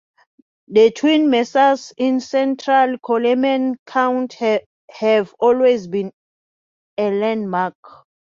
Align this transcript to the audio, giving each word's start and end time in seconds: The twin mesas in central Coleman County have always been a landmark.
The 0.67 0.89
twin 0.89 1.29
mesas 1.29 1.93
in 1.95 2.21
central 2.21 2.97
Coleman 2.97 3.75
County 3.85 4.61
have 4.89 5.31
always 5.39 5.85
been 5.87 6.11
a 6.97 7.11
landmark. 7.11 7.75